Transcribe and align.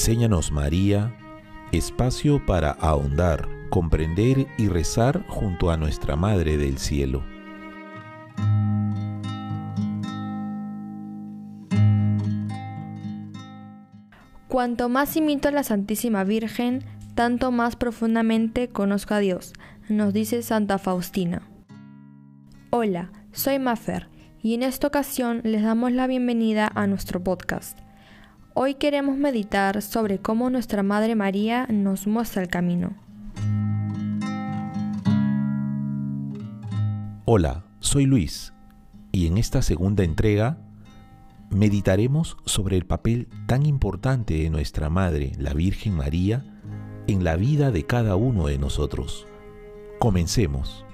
Enséñanos 0.00 0.50
María, 0.50 1.14
espacio 1.72 2.46
para 2.46 2.70
ahondar, 2.70 3.46
comprender 3.68 4.46
y 4.56 4.68
rezar 4.68 5.26
junto 5.28 5.70
a 5.70 5.76
nuestra 5.76 6.16
Madre 6.16 6.56
del 6.56 6.78
Cielo. 6.78 7.22
Cuanto 14.48 14.88
más 14.88 15.14
imito 15.18 15.48
a 15.48 15.52
la 15.52 15.64
Santísima 15.64 16.24
Virgen, 16.24 16.82
tanto 17.14 17.50
más 17.52 17.76
profundamente 17.76 18.70
conozco 18.70 19.12
a 19.12 19.18
Dios, 19.18 19.52
nos 19.90 20.14
dice 20.14 20.40
Santa 20.40 20.78
Faustina. 20.78 21.42
Hola, 22.70 23.12
soy 23.32 23.58
Mafer 23.58 24.08
y 24.40 24.54
en 24.54 24.62
esta 24.62 24.86
ocasión 24.86 25.42
les 25.44 25.62
damos 25.62 25.92
la 25.92 26.06
bienvenida 26.06 26.72
a 26.74 26.86
nuestro 26.86 27.22
podcast. 27.22 27.78
Hoy 28.52 28.74
queremos 28.74 29.16
meditar 29.16 29.80
sobre 29.80 30.18
cómo 30.18 30.50
nuestra 30.50 30.82
Madre 30.82 31.14
María 31.14 31.68
nos 31.70 32.08
muestra 32.08 32.42
el 32.42 32.48
camino. 32.48 32.96
Hola, 37.26 37.64
soy 37.78 38.06
Luis 38.06 38.52
y 39.12 39.28
en 39.28 39.38
esta 39.38 39.62
segunda 39.62 40.02
entrega 40.02 40.58
meditaremos 41.48 42.36
sobre 42.44 42.76
el 42.76 42.86
papel 42.86 43.28
tan 43.46 43.66
importante 43.66 44.34
de 44.34 44.50
nuestra 44.50 44.90
Madre, 44.90 45.30
la 45.38 45.54
Virgen 45.54 45.94
María, 45.94 46.44
en 47.06 47.22
la 47.22 47.36
vida 47.36 47.70
de 47.70 47.86
cada 47.86 48.16
uno 48.16 48.48
de 48.48 48.58
nosotros. 48.58 49.28
Comencemos. 50.00 50.84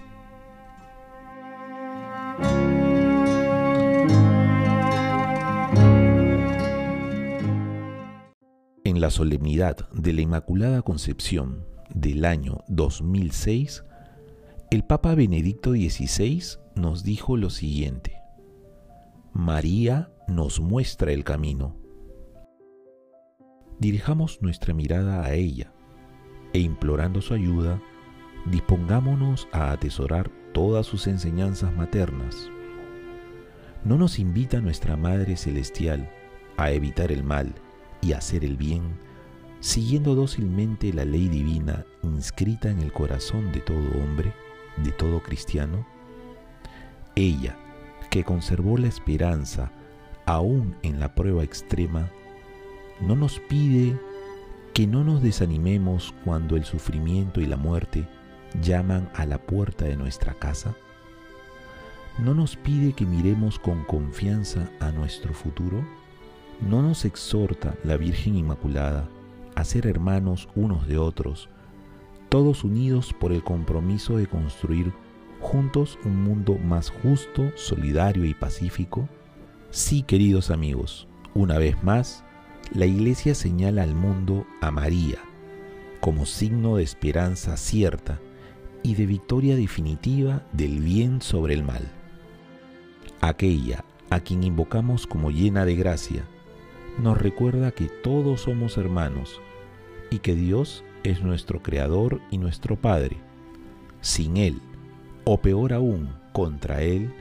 La 9.06 9.10
solemnidad 9.10 9.88
de 9.92 10.12
la 10.12 10.22
Inmaculada 10.22 10.82
Concepción 10.82 11.64
del 11.94 12.24
año 12.24 12.64
2006, 12.66 13.84
el 14.72 14.82
Papa 14.82 15.14
Benedicto 15.14 15.74
XVI 15.74 16.58
nos 16.74 17.04
dijo 17.04 17.36
lo 17.36 17.50
siguiente. 17.50 18.20
María 19.32 20.10
nos 20.26 20.58
muestra 20.58 21.12
el 21.12 21.22
camino. 21.22 21.76
Dirijamos 23.78 24.42
nuestra 24.42 24.74
mirada 24.74 25.24
a 25.24 25.34
ella 25.34 25.72
e 26.52 26.58
implorando 26.58 27.22
su 27.22 27.32
ayuda, 27.32 27.80
dispongámonos 28.50 29.46
a 29.52 29.70
atesorar 29.70 30.32
todas 30.52 30.84
sus 30.84 31.06
enseñanzas 31.06 31.72
maternas. 31.76 32.50
¿No 33.84 33.98
nos 33.98 34.18
invita 34.18 34.60
nuestra 34.60 34.96
Madre 34.96 35.36
Celestial 35.36 36.10
a 36.56 36.72
evitar 36.72 37.12
el 37.12 37.22
mal 37.22 37.54
y 38.00 38.12
hacer 38.12 38.44
el 38.44 38.56
bien, 38.56 38.82
siguiendo 39.60 40.14
dócilmente 40.14 40.92
la 40.92 41.04
ley 41.04 41.28
divina 41.28 41.84
inscrita 42.02 42.70
en 42.70 42.80
el 42.80 42.92
corazón 42.92 43.52
de 43.52 43.60
todo 43.60 44.02
hombre, 44.02 44.32
de 44.84 44.92
todo 44.92 45.22
cristiano? 45.22 45.86
Ella, 47.14 47.56
que 48.10 48.24
conservó 48.24 48.78
la 48.78 48.88
esperanza 48.88 49.72
aún 50.26 50.76
en 50.82 51.00
la 51.00 51.14
prueba 51.14 51.42
extrema, 51.42 52.10
no 53.00 53.16
nos 53.16 53.40
pide 53.40 53.98
que 54.74 54.86
no 54.86 55.04
nos 55.04 55.22
desanimemos 55.22 56.14
cuando 56.24 56.56
el 56.56 56.64
sufrimiento 56.64 57.40
y 57.40 57.46
la 57.46 57.56
muerte 57.56 58.06
llaman 58.60 59.10
a 59.14 59.26
la 59.26 59.38
puerta 59.38 59.84
de 59.84 59.96
nuestra 59.96 60.34
casa? 60.34 60.74
¿No 62.18 62.34
nos 62.34 62.56
pide 62.56 62.92
que 62.92 63.06
miremos 63.06 63.58
con 63.58 63.84
confianza 63.84 64.70
a 64.80 64.90
nuestro 64.90 65.32
futuro? 65.34 65.86
¿No 66.60 66.82
nos 66.82 67.04
exhorta 67.04 67.74
la 67.84 67.96
Virgen 67.96 68.36
Inmaculada 68.36 69.08
a 69.54 69.64
ser 69.64 69.86
hermanos 69.86 70.48
unos 70.54 70.86
de 70.86 70.98
otros, 70.98 71.48
todos 72.28 72.64
unidos 72.64 73.12
por 73.12 73.32
el 73.32 73.42
compromiso 73.44 74.16
de 74.16 74.26
construir 74.26 74.92
juntos 75.40 75.98
un 76.04 76.22
mundo 76.22 76.56
más 76.58 76.90
justo, 76.90 77.50
solidario 77.56 78.24
y 78.24 78.34
pacífico? 78.34 79.08
Sí, 79.70 80.02
queridos 80.02 80.50
amigos, 80.50 81.06
una 81.34 81.58
vez 81.58 81.82
más, 81.84 82.24
la 82.72 82.86
Iglesia 82.86 83.34
señala 83.34 83.82
al 83.82 83.94
mundo 83.94 84.46
a 84.60 84.70
María 84.70 85.18
como 86.00 86.24
signo 86.24 86.76
de 86.76 86.84
esperanza 86.84 87.56
cierta 87.56 88.20
y 88.82 88.94
de 88.94 89.06
victoria 89.06 89.56
definitiva 89.56 90.46
del 90.52 90.80
bien 90.80 91.20
sobre 91.20 91.54
el 91.54 91.64
mal. 91.64 91.82
Aquella 93.20 93.84
a 94.08 94.20
quien 94.20 94.44
invocamos 94.44 95.06
como 95.06 95.30
llena 95.30 95.64
de 95.64 95.74
gracia, 95.74 96.24
nos 96.98 97.18
recuerda 97.18 97.72
que 97.72 97.88
todos 97.88 98.42
somos 98.42 98.78
hermanos 98.78 99.40
y 100.10 100.20
que 100.20 100.34
Dios 100.34 100.84
es 101.04 101.22
nuestro 101.22 101.62
Creador 101.62 102.20
y 102.30 102.38
nuestro 102.38 102.76
Padre. 102.76 103.18
Sin 104.00 104.36
Él, 104.36 104.60
o 105.24 105.40
peor 105.40 105.72
aún, 105.72 106.10
contra 106.32 106.82
Él, 106.82 107.12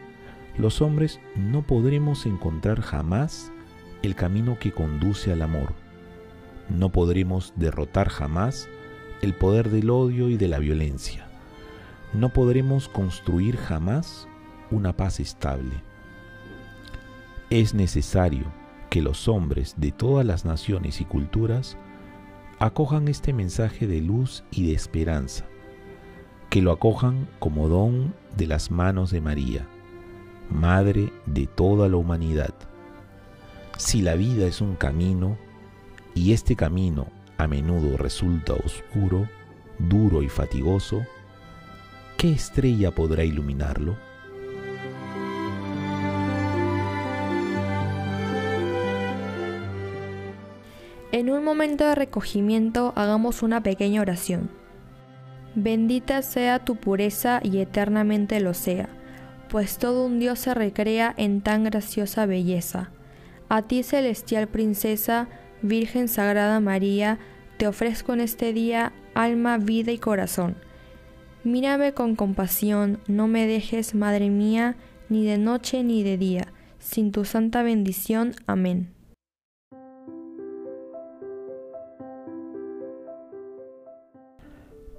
los 0.58 0.82
hombres 0.82 1.20
no 1.36 1.64
podremos 1.64 2.26
encontrar 2.26 2.82
jamás 2.82 3.52
el 4.02 4.16
camino 4.16 4.58
que 4.60 4.72
conduce 4.72 5.32
al 5.32 5.42
amor. 5.42 5.74
No 6.70 6.92
podremos 6.92 7.54
derrotar 7.56 8.10
jamás 8.10 8.70
el 9.22 9.34
poder 9.34 9.70
del 9.70 9.90
odio 9.90 10.30
y 10.30 10.38
de 10.38 10.48
la 10.48 10.60
violencia. 10.60 11.28
No 12.14 12.30
podremos 12.30 12.88
construir 12.88 13.58
jamás 13.58 14.28
una 14.72 14.96
paz 14.96 15.20
estable. 15.20 15.84
Es 17.50 17.74
necesario 17.74 18.46
que 18.96 19.02
los 19.02 19.28
hombres 19.28 19.76
de 19.76 19.92
todas 19.92 20.26
las 20.26 20.46
naciones 20.46 21.02
y 21.02 21.04
culturas 21.04 21.76
acojan 22.60 23.10
este 23.10 23.34
mensaje 23.34 23.88
de 23.88 24.00
luz 24.00 24.46
y 24.52 24.68
de 24.68 24.74
esperanza, 24.74 25.44
que 26.50 26.62
lo 26.62 26.72
acojan 26.72 27.28
como 27.40 27.68
don 27.68 28.14
de 28.38 28.48
las 28.48 28.72
manos 28.72 29.12
de 29.12 29.20
María 29.20 29.68
Madre 30.50 31.12
de 31.26 31.46
toda 31.46 31.90
la 31.90 31.98
humanidad. 31.98 32.54
Si 33.78 34.02
la 34.02 34.16
vida 34.16 34.48
es 34.48 34.62
un 34.62 34.78
camino, 34.78 35.38
y 36.14 36.32
este 36.32 36.56
camino 36.56 37.08
a 37.38 37.48
menudo 37.48 37.98
resulta 37.98 38.54
oscuro, 38.54 39.28
duro 39.78 40.24
y 40.24 40.30
fatigoso, 40.30 41.06
¿qué 42.16 42.32
estrella 42.32 42.96
podrá 42.96 43.26
iluminarlo? 43.26 43.98
En 51.16 51.30
un 51.30 51.46
momento 51.46 51.86
de 51.86 51.96
recogimiento 51.96 52.92
hagamos 52.96 53.42
una 53.42 53.64
pequeña 53.64 54.02
oración. 54.02 54.50
Bendita 55.56 56.22
sea 56.22 56.60
tu 56.60 56.76
pureza 56.76 57.40
y 57.42 57.60
eternamente 57.60 58.42
lo 58.42 58.54
sea 58.54 58.90
pues 59.50 59.78
todo 59.78 60.06
un 60.06 60.20
Dios 60.20 60.40
se 60.40 60.54
recrea 60.54 61.14
en 61.18 61.42
tan 61.42 61.64
graciosa 61.64 62.26
belleza. 62.26 62.92
A 63.50 63.62
ti, 63.62 63.84
celestial 63.84 64.48
princesa, 64.48 65.28
Virgen 65.62 66.08
Sagrada 66.08 66.60
María, 66.60 67.20
te 67.58 67.68
ofrezco 67.68 68.14
en 68.14 68.22
este 68.22 68.54
día 68.54 68.92
alma, 69.14 69.58
vida 69.58 69.92
y 69.92 69.98
corazón. 69.98 70.58
Mírame 71.44 71.94
con 71.94 72.16
compasión, 72.16 73.00
no 73.08 73.28
me 73.28 73.48
dejes, 73.48 73.96
Madre 73.96 74.30
mía, 74.30 74.76
ni 75.10 75.26
de 75.26 75.38
noche 75.38 75.84
ni 75.84 76.04
de 76.04 76.18
día, 76.18 76.48
sin 76.80 77.12
tu 77.12 77.24
santa 77.24 77.62
bendición. 77.64 78.34
Amén. 78.48 78.95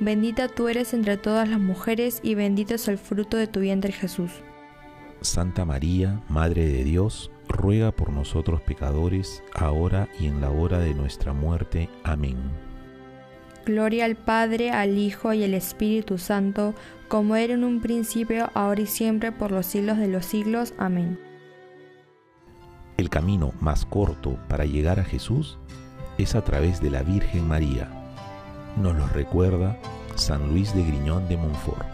Bendita 0.00 0.48
tú 0.48 0.68
eres 0.68 0.92
entre 0.92 1.16
todas 1.16 1.48
las 1.48 1.60
mujeres 1.60 2.20
y 2.22 2.34
bendito 2.34 2.74
es 2.74 2.88
el 2.88 2.98
fruto 2.98 3.36
de 3.36 3.46
tu 3.46 3.60
vientre 3.60 3.92
Jesús. 3.92 4.30
Santa 5.20 5.64
María, 5.64 6.20
Madre 6.28 6.66
de 6.66 6.84
Dios, 6.84 7.30
ruega 7.48 7.92
por 7.92 8.10
nosotros 8.10 8.60
pecadores, 8.60 9.42
ahora 9.54 10.08
y 10.18 10.26
en 10.26 10.40
la 10.40 10.50
hora 10.50 10.78
de 10.78 10.94
nuestra 10.94 11.32
muerte. 11.32 11.88
Amén. 12.02 12.36
Gloria 13.64 14.04
al 14.04 14.16
Padre, 14.16 14.70
al 14.70 14.98
Hijo 14.98 15.32
y 15.32 15.44
al 15.44 15.54
Espíritu 15.54 16.18
Santo, 16.18 16.74
como 17.08 17.36
era 17.36 17.54
en 17.54 17.64
un 17.64 17.80
principio, 17.80 18.50
ahora 18.52 18.82
y 18.82 18.86
siempre, 18.86 19.32
por 19.32 19.52
los 19.52 19.66
siglos 19.66 19.98
de 19.98 20.08
los 20.08 20.26
siglos. 20.26 20.74
Amén. 20.76 21.18
El 22.98 23.08
camino 23.08 23.52
más 23.60 23.86
corto 23.86 24.38
para 24.48 24.66
llegar 24.66 25.00
a 25.00 25.04
Jesús 25.04 25.58
es 26.18 26.34
a 26.34 26.44
través 26.44 26.80
de 26.80 26.90
la 26.90 27.02
Virgen 27.02 27.48
María. 27.48 28.03
Nos 28.76 28.94
lo 28.96 29.06
recuerda 29.08 29.76
San 30.16 30.48
Luis 30.48 30.74
de 30.74 30.84
Griñón 30.84 31.28
de 31.28 31.36
Montfort. 31.36 31.86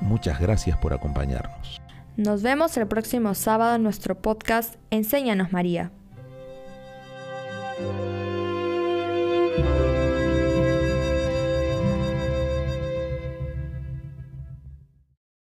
Muchas 0.00 0.40
gracias 0.40 0.76
por 0.78 0.92
acompañarnos. 0.92 1.80
Nos 2.16 2.42
vemos 2.42 2.76
el 2.76 2.88
próximo 2.88 3.34
sábado 3.34 3.76
en 3.76 3.84
nuestro 3.84 4.16
podcast 4.20 4.74
Enséñanos 4.90 5.52
María. 5.52 5.92